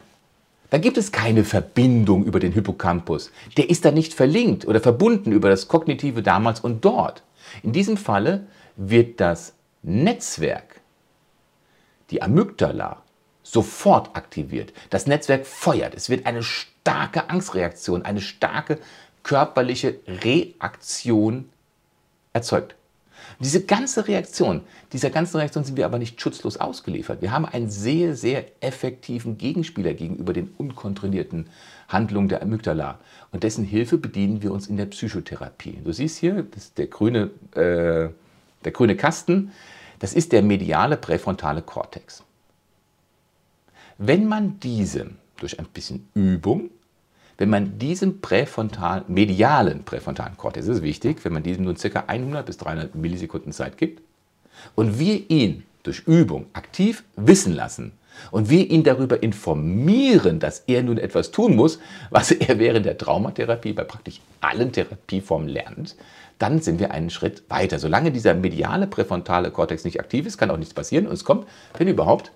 [0.70, 3.30] dann gibt es keine Verbindung über den Hippocampus.
[3.56, 7.22] Der ist da nicht verlinkt oder verbunden über das Kognitive damals und dort.
[7.62, 8.46] In diesem Falle
[8.76, 10.80] wird das Netzwerk
[12.10, 13.02] die Amygdala
[13.46, 14.72] sofort aktiviert.
[14.90, 15.94] Das Netzwerk feuert.
[15.94, 18.78] Es wird eine starke Angstreaktion, eine starke
[19.22, 21.48] körperliche Reaktion
[22.32, 22.74] erzeugt.
[23.38, 27.22] Diese ganze Reaktion, dieser ganzen Reaktion sind wir aber nicht schutzlos ausgeliefert.
[27.22, 31.48] Wir haben einen sehr, sehr effektiven Gegenspieler gegenüber den unkontrollierten
[31.88, 32.98] Handlungen der Amygdala.
[33.32, 35.78] Und dessen Hilfe bedienen wir uns in der Psychotherapie.
[35.84, 38.08] Du siehst hier, der grüne, äh,
[38.64, 39.52] der grüne Kasten,
[39.98, 42.24] das ist der mediale präfrontale Kortex.
[43.98, 46.70] Wenn man diesem durch ein bisschen Übung,
[47.38, 52.04] wenn man diesem präfrontal, medialen präfrontalen Kortex, das ist wichtig, wenn man diesem nur ca.
[52.06, 54.02] 100 bis 300 Millisekunden Zeit gibt
[54.74, 57.92] und wir ihn durch Übung aktiv wissen lassen
[58.30, 61.78] und wir ihn darüber informieren, dass er nun etwas tun muss,
[62.10, 65.96] was er während der Traumatherapie bei praktisch allen Therapieformen lernt,
[66.38, 67.78] dann sind wir einen Schritt weiter.
[67.78, 71.46] Solange dieser mediale präfrontale Kortex nicht aktiv ist, kann auch nichts passieren und es kommt,
[71.78, 72.32] wenn überhaupt,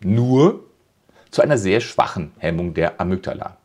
[0.00, 0.64] nur
[1.32, 3.56] zu einer sehr schwachen Hemmung der Amygdala.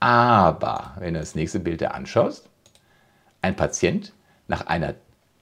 [0.00, 2.50] Aber wenn du das nächste Bild dir anschaust,
[3.40, 4.12] ein Patient
[4.48, 4.94] nach einer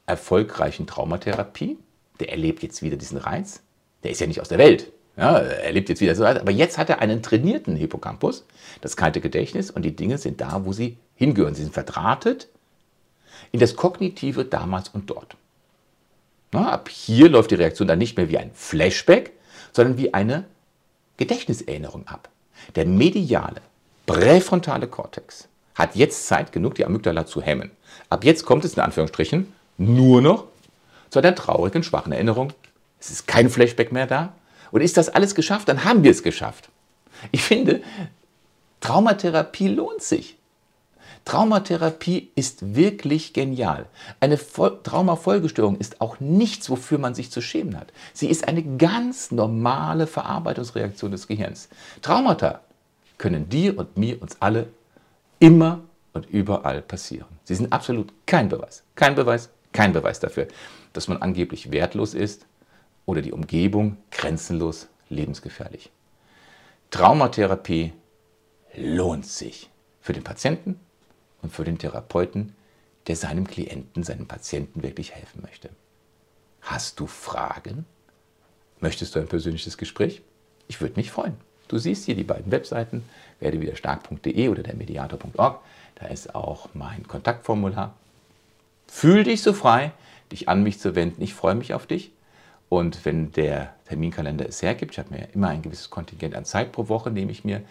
[0.07, 1.79] erfolgreichen Traumatherapie,
[2.21, 3.63] der erlebt jetzt wieder diesen Reiz,
[4.05, 4.93] der ist ja nicht aus der Welt.
[5.17, 8.47] Ja, er erlebt jetzt wieder so, aber jetzt hat er einen trainierten Hippocampus,
[8.81, 11.55] das kalte Gedächtnis und die Dinge sind da, wo sie hingehören.
[11.55, 12.49] Sie sind verdrahtet
[13.51, 15.37] in das Kognitive damals und dort.
[16.53, 19.33] Na, ab hier läuft die Reaktion dann nicht mehr wie ein Flashback,
[19.73, 20.45] sondern wie eine
[21.17, 22.29] Gedächtniserinnerung ab.
[22.75, 23.61] Der mediale,
[24.07, 27.71] präfrontale Kortex hat jetzt Zeit genug, die Amygdala zu hemmen.
[28.09, 30.45] Ab jetzt kommt es in Anführungsstrichen nur noch
[31.11, 32.53] zu einer traurigen, schwachen Erinnerung.
[33.01, 34.33] Es ist kein Flashback mehr da.
[34.71, 36.71] Und ist das alles geschafft, dann haben wir es geschafft.
[37.31, 37.83] Ich finde,
[38.81, 40.37] Traumatherapie lohnt sich.
[41.25, 43.87] Traumatherapie ist wirklich genial.
[44.19, 47.93] Eine Traumafolgestörung ist auch nichts, wofür man sich zu schämen hat.
[48.13, 51.69] Sie ist eine ganz normale Verarbeitungsreaktion des Gehirns.
[52.03, 52.61] Traumata
[53.19, 54.69] können dir und mir, uns alle
[55.39, 55.81] immer
[56.13, 57.29] und überall passieren.
[57.45, 60.49] Sie sind absolut kein Beweis, kein Beweis, kein Beweis dafür,
[60.93, 62.47] dass man angeblich wertlos ist
[63.07, 65.91] oder die Umgebung grenzenlos lebensgefährlich.
[66.91, 67.93] Traumatherapie
[68.77, 69.71] lohnt sich
[70.01, 70.81] für den Patienten
[71.43, 72.55] und für den Therapeuten,
[73.07, 75.71] der seinem Klienten, seinem Patienten wirklich helfen möchte.
[76.63, 77.85] Hast du Fragen?
[78.81, 80.23] Möchtest du ein persönliches Gespräch?
[80.69, 81.35] Ich würde mich freuen.
[81.69, 83.05] Du siehst hier die beiden Webseiten,
[83.41, 85.61] werdewiderstark.de oder der mediator.org.
[85.97, 87.95] Da ist auch mein Kontaktformular.
[88.87, 89.93] Fühl dich so frei,
[90.31, 91.23] dich an mich zu wenden.
[91.23, 92.13] Ich freue mich auf dich.
[92.69, 96.73] Und wenn der Terminkalender es hergibt, ich habe mir immer ein gewisses Kontingent an Zeit
[96.73, 97.63] pro Woche, nehme ich mir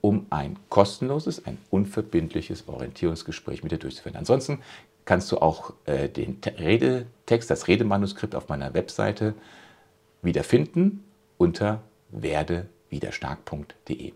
[0.00, 4.16] um ein kostenloses, ein unverbindliches Orientierungsgespräch mit dir durchzuführen.
[4.16, 4.60] Ansonsten
[5.04, 9.34] kannst du auch äh, den Redetext, das Redemanuskript auf meiner Webseite
[10.22, 11.04] wiederfinden
[11.36, 14.12] unter werdewiderstark.de.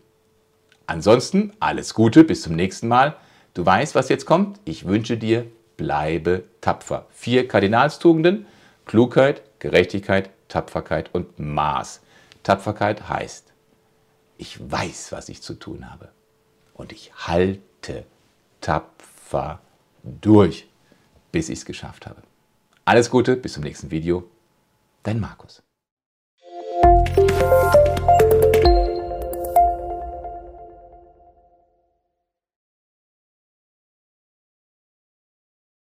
[0.86, 3.16] Ansonsten alles Gute, bis zum nächsten Mal.
[3.54, 4.58] Du weißt, was jetzt kommt.
[4.64, 7.06] Ich wünsche dir, bleibe tapfer.
[7.10, 8.46] Vier Kardinalstugenden,
[8.84, 12.02] Klugheit, Gerechtigkeit, Tapferkeit und Maß.
[12.42, 13.51] Tapferkeit heißt,
[14.38, 16.10] ich weiß, was ich zu tun habe.
[16.74, 18.04] Und ich halte
[18.60, 19.60] tapfer
[20.02, 20.68] durch,
[21.30, 22.22] bis ich es geschafft habe.
[22.84, 24.28] Alles Gute, bis zum nächsten Video.
[25.02, 25.62] Dein Markus.